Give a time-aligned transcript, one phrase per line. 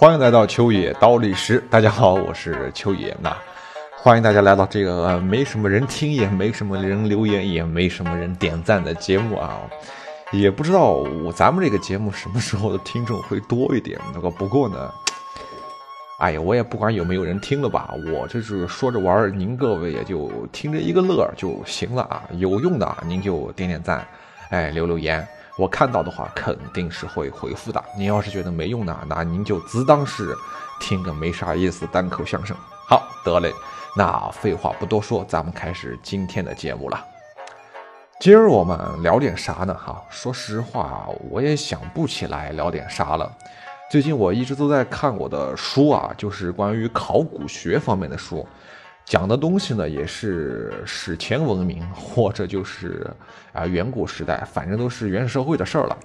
[0.00, 1.58] 欢迎来到秋野刀历史。
[1.68, 3.16] 大家好，我是秋野。
[3.20, 3.36] 那
[3.96, 9.58] 欢迎大家来到这个没什么人听，也没什么人留言，也没什么人点赞的节目啊。
[10.30, 13.98] 也不知道我咱们这个节目什么时候的听众会多一点。
[14.14, 14.88] 那个不过呢，
[16.20, 22.22] 哎呀，我也不管有没有人听了吧，我这是说着玩儿，您各位也就听着一个乐就行了啊。
[22.34, 24.06] 有用的您就点点赞，
[24.50, 25.26] 哎，留留言。
[25.58, 27.84] 我看到的话肯定是会回复的。
[27.96, 30.32] 您要是觉得没用呢，那您就只当是
[30.78, 32.56] 听个没啥意思单口相声。
[32.86, 33.52] 好得嘞，
[33.96, 37.04] 那废话不多说，咱们开始今天的节目了。
[38.20, 39.74] 今儿我们聊点啥呢？
[39.74, 43.28] 哈，说实话，我也想不起来聊点啥了。
[43.90, 48.46] 最近我一直都在看我的书啊，就是关于考古学方面的书。
[49.08, 53.10] 讲的东西呢，也是史前文明，或者就是
[53.54, 55.96] 啊远古时代，反正都是原始社会的事儿了，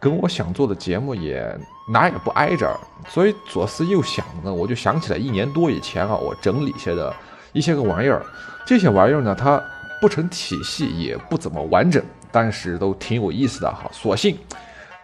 [0.00, 1.56] 跟我想做的节目也
[1.92, 2.76] 哪也不挨着，
[3.08, 7.14] 所以左思右想呢，我就想起来一年多以前啊，我整理下的
[7.52, 8.20] 一些个玩意儿，
[8.66, 9.62] 这些玩意儿呢，它
[10.00, 14.36] 不成体系，也不怎么完整，但是都挺有意思的哈，索性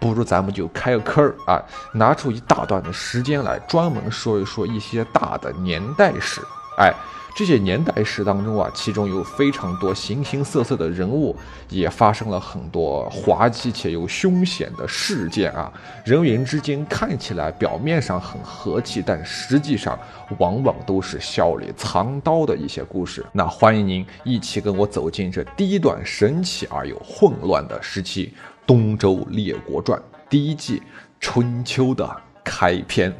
[0.01, 6.41] 不如咱们就开个坑儿啊，拿出一大段的时间来专门说一说一些大的年代史，
[6.79, 6.93] 哎。
[7.37, 11.37] 这些年代史当中啊，其中有非常多形形色色的人物，
[11.69, 15.71] 也发生了很多滑稽且又凶险的事件啊。
[16.03, 19.99] 人与人之间看起来表面上很和气，但实际上
[20.39, 23.23] 往往都是笑里藏刀的一些故事。
[23.33, 28.33] 那欢迎您一起跟我走进这第一段神奇而又混乱的时期——
[28.67, 29.99] 《东周列国传》
[30.31, 30.83] 第一季
[31.21, 32.11] 春秋的
[32.43, 33.15] 开篇。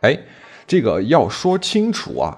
[0.00, 0.18] 哎，
[0.66, 2.36] 这个要说清楚啊。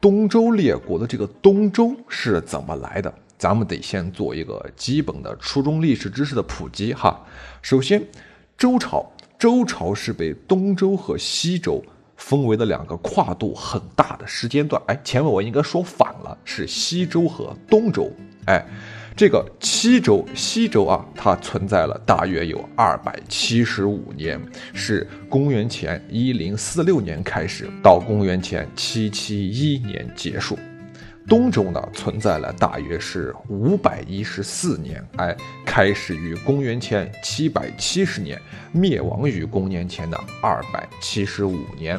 [0.00, 3.12] 东周列国的这个东周是怎么来的？
[3.38, 7.24] 咱们得先做一个基本的初中历史知识的普及哈。
[7.62, 8.02] 首先，
[8.56, 11.82] 周朝，周朝是被东周和西周
[12.16, 14.80] 分为的两个跨度很大的时间段。
[14.86, 18.10] 哎，前面我应该说反了，是西周和东周。
[18.46, 18.64] 哎。
[19.16, 24.38] 这个西周，西周啊，它存在了大约有二百七十五年，
[24.74, 30.58] 是公元前一零四六年开始，到公元前七七一年结束。
[31.26, 35.34] 东周呢，存在了大约是五百一十四年，哎，
[35.64, 38.38] 开始于公元前七百七十年，
[38.70, 41.98] 灭亡于公元前的二百七十五年，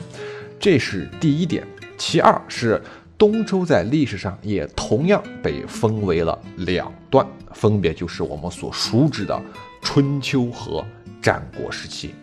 [0.59, 1.65] 这是第一点。
[1.97, 2.79] 其二是。
[3.17, 9.41] 东周在历史上也同样被分为了两段，分别就是我们所熟知的
[9.81, 10.85] 春秋和
[11.19, 12.13] 战国时期，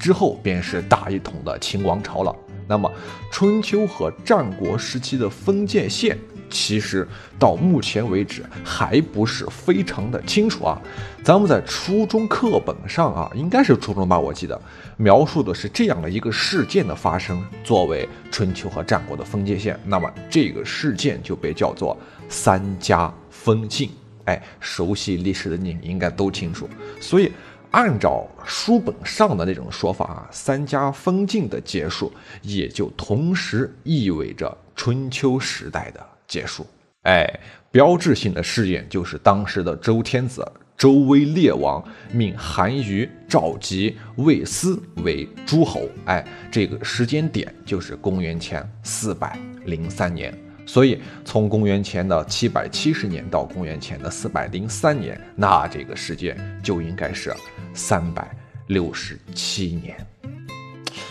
[0.00, 2.34] 之后便是大一统的秦王朝了。
[2.66, 2.90] 那么，
[3.30, 6.18] 春秋和战国时期的分界线。
[6.50, 7.06] 其实
[7.38, 10.80] 到目前为止还不是非常的清楚啊。
[11.24, 14.60] 咱们在初中课本上啊，应该是初中吧，我记得
[14.96, 19.78] 描述的是这样的一个事件的发生，作为春秋和战国的分界线。
[19.84, 21.96] 那么这个事件就被叫做
[22.28, 23.90] 三家分晋。
[24.26, 26.68] 哎，熟悉历史的你应该都清楚。
[27.00, 27.32] 所以
[27.72, 36.06] 按照书本上的那种说法啊，三家分晋的结束，也就同时意味着春秋时代的。
[36.26, 36.66] 结束，
[37.02, 37.28] 哎，
[37.70, 41.82] 标志性的事件就是当时的周天子周威烈王
[42.12, 50.36] 命韩愈、赵吉、魏斯为诸侯，哎，这个时间点就是公元前四百零三年。
[50.66, 57.32] 所以从公元前的七百七十年到公元前的四百零三年，那这个时间就应该是
[57.72, 58.28] 三百
[58.66, 59.96] 六十七年。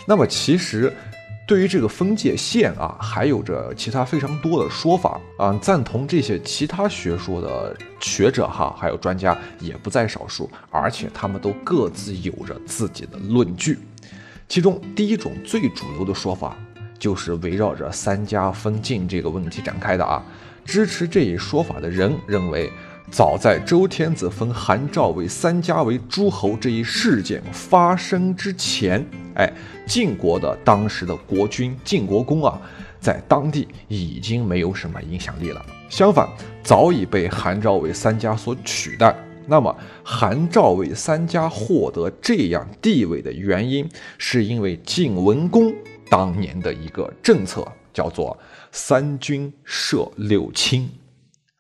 [0.06, 0.92] 那么其实。
[1.48, 13.78] 对于这个分界线啊，还有着其他非常多的说法啊，赞同这些其他学说的学者哈，还有专家也不在少数，而且他们都各自有着自己的论据。
[14.48, 16.58] 其中第一种最主流的说法，
[16.98, 20.24] 就是围绕着三家分晋这个问题展开的啊。
[20.66, 22.72] 支持这一说法的人认为。
[23.12, 29.06] 早在周天子封韩赵为三家为诸侯这一事件发生之前，
[29.36, 29.52] 哎，
[29.86, 32.60] 晋国的当时的国君晋国公啊，
[33.00, 35.66] 在当地已经没有什么影响力了。
[35.90, 36.28] 相反，
[36.64, 39.16] 早已被韩赵魏三家所取代。
[39.48, 43.88] 那么，韩赵魏三家获得这样地位的原因，
[44.18, 45.72] 是因为晋文公
[46.10, 48.36] 当年的一个政策，叫做
[48.72, 50.90] “三军设六卿”。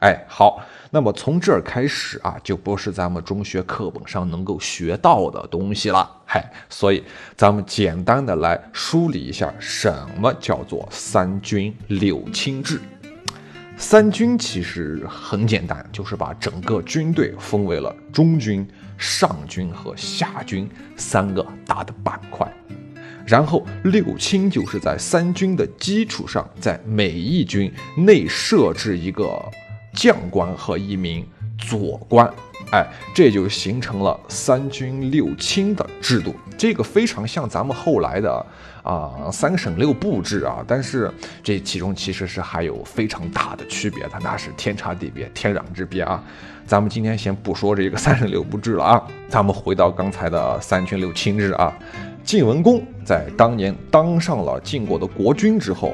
[0.05, 0.63] 哎，好。
[0.91, 6.09] 那么从这儿开始啊，就不是咱们中学课本上能够学到的东西了。
[6.25, 7.03] 嗨，所以
[7.35, 12.79] 咱们简单的来梳理一下，什么叫做三军六卿制？
[13.77, 18.65] 三军其实很简单，就是把整个军队分为了中军、
[18.95, 22.47] 上军和下军三个大的板块。
[23.25, 29.43] 然后六卿就是在三军的基础上，在每一军内设置一个
[29.95, 31.25] 将官和一名
[31.57, 32.29] 左官，
[32.71, 36.35] 哎，这就形成了三军六卿的制度。
[36.57, 38.45] 这个非常像咱们后来的
[38.83, 41.11] 啊三省六部制啊，但是
[41.41, 46.23] 这其中其实是还有非常大的区别的，那是天差地别、天壤之别啊。
[46.65, 51.73] 咱们今天先不说这个三省六部制了啊，咱们回到刚才的三军六卿制啊。
[52.23, 55.93] 晋文公在当年当上了晋国的国君之后，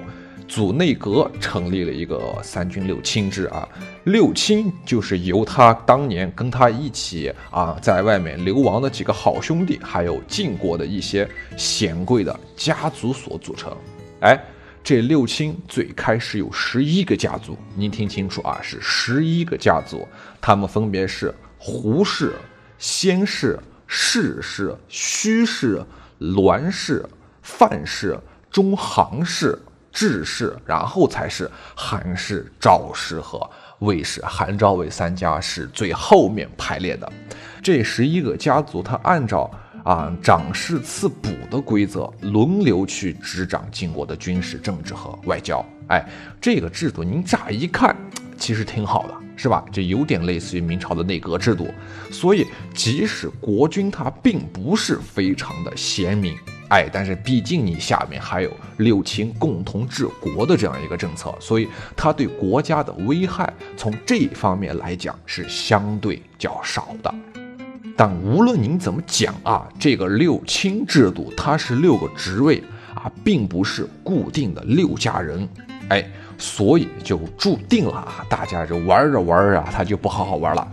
[0.52, 3.66] 组内阁成立了一个三军六卿制啊。
[4.04, 11.26] 六卿就是由他当年跟他一起啊在外面流亡的几个好兄弟，还有晋国的一些
[11.56, 13.74] 显贵的家族所组成。
[14.20, 14.38] 哎，
[14.84, 20.06] 这六卿最开始有十一个家族，您听清楚啊，是十一个家族，
[20.42, 22.36] 他们分别是胡氏、
[22.78, 23.58] 先氏、
[23.88, 25.82] 氏氏、胥氏。
[26.20, 27.04] 栾氏、
[27.42, 28.16] 范氏、
[28.52, 29.58] 中行氏、
[29.92, 33.50] 智氏，然后才是韩氏、赵氏和
[33.80, 34.24] 魏氏。
[34.26, 37.12] 韩、赵、魏三家是最后面排列的。
[37.62, 39.50] 这十一个家族，他按照
[39.84, 45.66] 啊长势次补的规则，轮流去执掌晋国的军事、政治和外交。
[45.90, 46.04] 哎，
[46.40, 47.96] 这个制度您乍一看
[48.38, 49.14] 其实挺好的。
[49.38, 49.66] 是吧？
[49.72, 51.68] 这有点类似于明朝的内阁制度，
[52.12, 52.46] 所以
[52.76, 56.38] 即使国君他并不是非常的贤明，
[56.72, 67.14] 哎，但是毕竟你下面还有六亲共同治国的这样一个政策，所以他对国家的危害从这方面来讲是相对较少的。
[67.98, 72.64] 但无论您怎么讲啊，这个六亲制度它是六个职位
[72.96, 75.48] 啊，并不是固定的六家人，
[75.90, 76.04] 哎。
[76.38, 80.68] 所以就注定了啊，大家这玩着玩着，他就不好好玩了。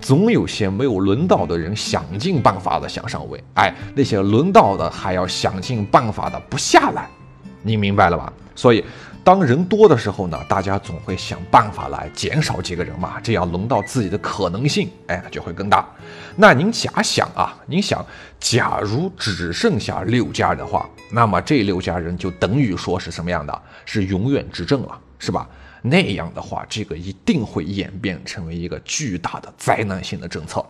[0.00, 7.08] 总有些没有轮到的人想尽办法的想上位，哎，那些轮到的还要想尽办法的不下来，
[7.62, 8.32] 你明白了吧？
[8.54, 8.84] 所以。
[9.22, 15.86] 当人多的时候呢，大家总会想办法来减少几个人嘛，这样轮到自己的可能性，哎，就会更大。
[16.36, 18.04] 那您假想啊，您想，
[18.40, 23.62] 假如只剩下六家人的话，那么这六家人就等于说是什么样的？
[23.84, 25.46] 是永远执政了，是吧？
[25.82, 30.64] 那样的话，这个一定会演变成为一个巨大的灾难性的政策。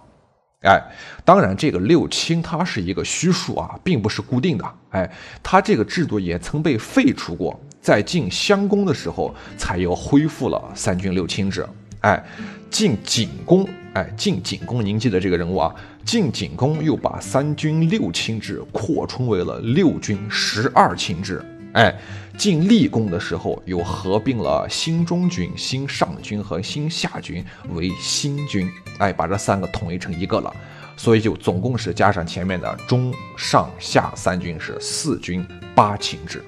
[0.63, 0.79] 哎，
[1.25, 4.75] 当然，这个六卿它是一个虚数啊，并不是固定的。
[4.91, 5.11] 哎，
[5.43, 7.59] 它这个制度也曾被废除过。
[7.81, 11.67] 在晋襄公的时候，才又恢复了三军六卿制。
[12.03, 12.23] 哎，
[12.71, 15.75] 晋景公，哎，晋景公，您记得这个人物啊？
[16.05, 21.43] 晋景公又把三军六卿制扩充为了六军十二卿制。
[21.73, 21.95] 哎，
[22.37, 28.69] 晋厉公的时候又合并了新中军、新上军和新下军为新军。
[28.99, 30.55] 哎，把这三个统一成一个了。
[30.97, 36.43] 所以就总共是加上前面的中上下三军是四军八卿制。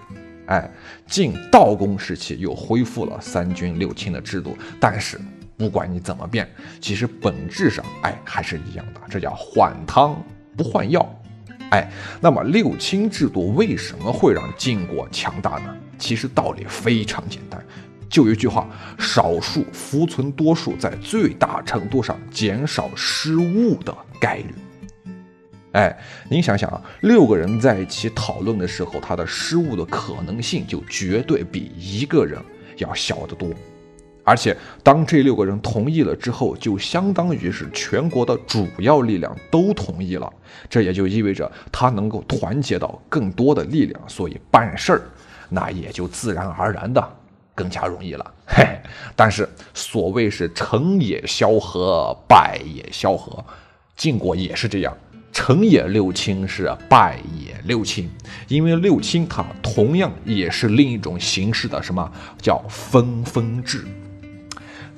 [0.47, 0.71] 哎，
[1.07, 5.19] 晋道公时期又恢复了三军六卿的制度，但是
[5.57, 6.47] 不管你怎么变，
[6.81, 10.23] 其实本质上哎还是一样的，这叫换汤
[10.55, 11.09] 不换药。
[11.73, 11.91] 哎，
[12.21, 15.75] 那么六卿制度为什么会让晋国强大呢？
[15.99, 17.65] 其实道理非常简单，
[18.11, 24.55] 就一句话：少数服从多数，在最大程度上减少失误的概率。
[25.73, 25.99] 哎，
[26.29, 32.39] 您想想啊，六个人在一起讨论的时候，他的失误的可能性就绝对比一个人
[32.77, 33.49] 要小得多。
[34.25, 40.33] 而且，当这六个人同意了之后，就相当于是全国的主要力量都同意了。
[40.71, 45.03] 这也就意味着他能够团结到更多的力量，所以办事儿
[45.49, 47.17] 那也就自然而然的
[47.55, 48.35] 更加容易了。
[48.47, 48.65] 嘿，
[49.17, 53.45] 但是所谓是成也萧何，败也萧何，
[53.97, 54.97] 晋国也是这样。
[55.33, 58.09] 成也六卿是败也六卿，
[58.49, 63.83] 因为六卿它同样也是另一种形式的什么叫分封制。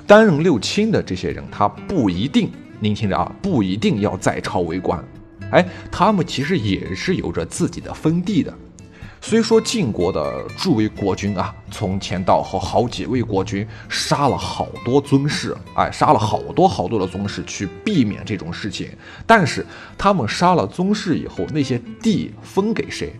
[0.06, 5.02] 担任六卿的这些人，他不一定，您听着啊，不一定要在朝为官，
[5.50, 8.52] 哎，他们其实也是有着自己的封地的。
[9.20, 18.90] 虽说晋国的诸位国君啊，从前到后好几位国君杀了好多宗室，哎，杀了好多好多的宗室去避免这种事情。
[19.26, 19.64] 但是
[19.96, 23.14] 他们杀了宗室以后，那些地分给谁？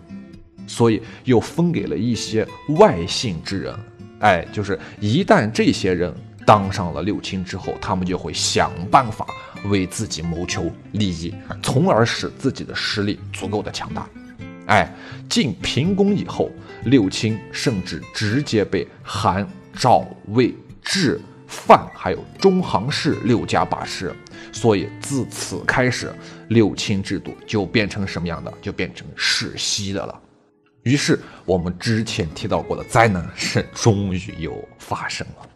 [0.67, 3.75] 所以又分给了一些外姓之人。
[4.19, 6.13] 哎，就是一旦这些人
[6.45, 9.25] 当上了六卿之后，他们就会想办法
[9.65, 11.33] 为自己谋求利益，
[11.63, 14.07] 从而使自己的实力足够的强大。
[14.67, 14.91] 哎，
[15.27, 16.51] 晋平公以后，
[16.85, 24.13] 六卿甚至直接被韩、赵、魏、智、范还有中行氏六家把持，
[24.51, 26.13] 所以自此开始，
[26.49, 28.53] 六卿制度就变成什么样的？
[28.61, 30.21] 就变成世袭的了。
[30.83, 35.47] 于是我们之前提到过的灾难是终于又发生了。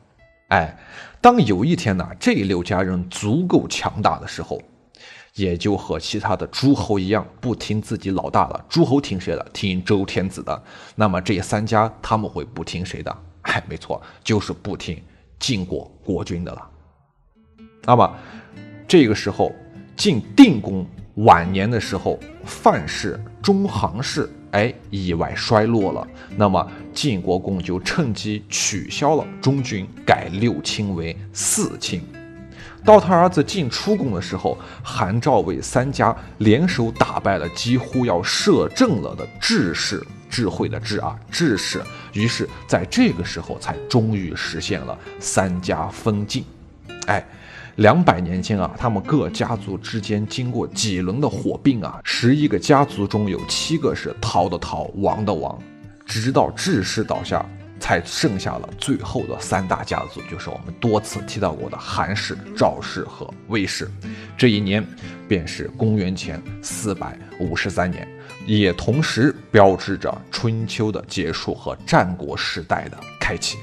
[0.49, 0.77] 哎，
[1.21, 4.59] 当有一天呢，这六家人足够强大的时候，
[5.35, 8.65] 也就和其他的诸侯一样，不听自己老大的。
[8.67, 9.47] 诸侯听谁的？
[9.53, 10.63] 听周天子的。
[10.95, 13.15] 那么这三家他们会不听谁的？
[13.43, 15.01] 哎，没错，就是不听
[15.37, 16.69] 晋国国君的了。
[17.83, 18.15] 那么
[18.87, 19.51] 这个时候，
[19.95, 20.85] 晋定公
[21.17, 24.29] 晚年的时候，范氏、中行氏。
[24.51, 26.07] 哎，意外衰落了。
[26.35, 32.01] 那么晋国公就趁机取消了中军，改六卿为四卿。
[32.83, 41.81] 到他儿子晋出宫的时候，韩赵魏三家联手打败了几乎要摄政了的智氏，智慧的智啊，智氏。
[42.13, 46.43] 于是，在这个时候才终于实现了三家分晋。
[47.07, 47.23] 哎。
[47.79, 55.57] 两百年间啊，他们各家族之间经过几轮的火并啊，十一个家族中有七个是逃的逃，亡的亡，
[56.05, 57.45] 直到智氏倒下，
[57.79, 63.89] 才剩下了最后的三大家族，就是我们多次提到过的韩氏、赵氏和魏氏。
[64.37, 64.85] 这一年
[65.25, 68.05] 便是公元前四百五十三年，
[68.45, 73.57] 也同时标志着春秋的结束和战国时代的开启。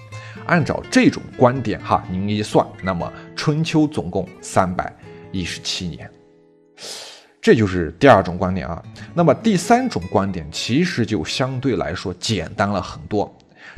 [0.47, 3.13] 按照这种观点哈，您一算，那么
[3.47, 4.93] 春秋总共三百
[5.31, 6.11] 一十七年，
[7.41, 8.83] 这就是第二种观点啊。
[9.15, 13.33] 那么第三种观点其实就相对来说简单了很多，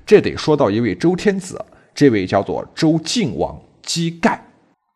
[0.06, 1.62] 这得说到一位周天子，
[1.94, 4.42] 这位叫做周敬王姬盖。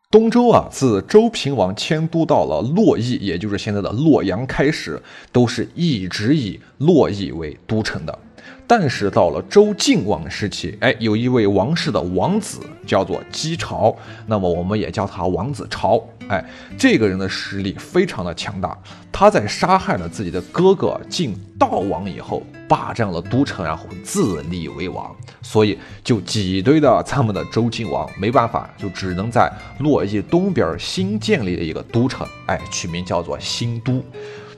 [0.09, 4.99] 东周啊，自周平王迁都到了洛邑，也就是现在的洛阳开始，
[5.31, 8.19] 都是一直以洛邑为都城的。
[8.65, 16.01] 但是到了周敬王时期，哎，有一位王室的王子叫做姬朝，那么我们也叫他王子朝。
[16.29, 16.43] 哎，
[16.77, 18.77] 这个人的实力非常的强大。
[19.11, 25.13] 他在杀害了自己的哥哥晋悼王以后，霸占了都城，然后自立为王。
[25.41, 34.01] 所以就挤兑的咱们的周敬王没办法，就只能在洛邑东边新建立了一个都城，哎，取名叫做新都。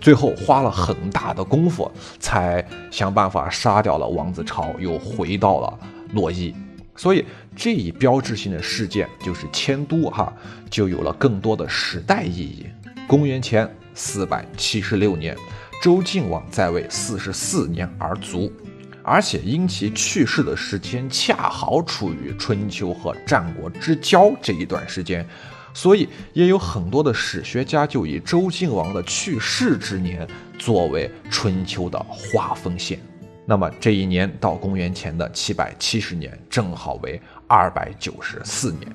[0.05, 5.79] 最后花了很大的功夫，才想办法杀掉了王子朝，又回到了
[6.13, 6.53] 洛邑。
[6.95, 10.31] 所以这一标志性的事件就是迁都，哈，
[10.69, 12.67] 就有了更多的时代意义。
[13.07, 15.35] 公元前四百七十六年，
[15.81, 18.53] 周敬王在位四十四年而卒，
[19.01, 25.27] 而且因其去世的时间恰好处于春秋和战国之交这一段时间。
[25.75, 30.25] 所以也有很多的史学家就以周敬王的去世之年
[30.57, 32.97] 作为春秋的划分线。
[33.45, 38.89] 那么这一年到公元前的七百七十年，正好为二百九十四年。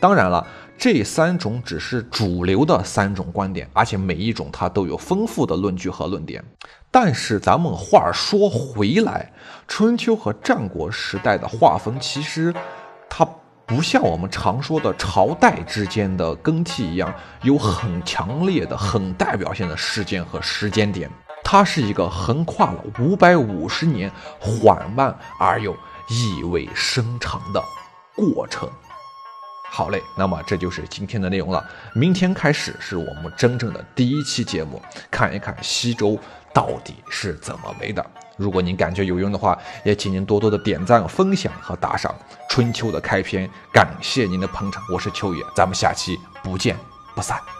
[0.00, 0.44] 当然了，
[0.76, 6.44] 这三种只是主流的三种观点，而且每一种它都有丰富的论据和论点。
[6.90, 9.32] 但是咱们话说回来，
[9.68, 12.52] 春秋和战国时代的划分其实
[13.08, 13.24] 它。
[13.68, 21.10] 不像我们常说的朝代之间的更替一样，有很强烈的、很代表性的事件和时间点。
[21.44, 24.10] 它是一个横跨了五百五十年、
[24.40, 25.76] 缓慢而又
[26.08, 27.62] 意味深长的
[28.16, 28.66] 过程。
[29.70, 31.62] 好嘞，那么这就是今天的内容了。
[31.94, 36.18] 明天开始是我们真正的第一期节目，看一看西周
[36.54, 38.04] 到底是怎么没的。
[38.38, 42.14] 如果您感觉有用的话，也请您多多的点赞、分享和打赏。
[42.48, 46.76] 春秋的开篇，感谢您的捧场，我是秋野，咱们下期不见
[47.14, 47.57] 不散。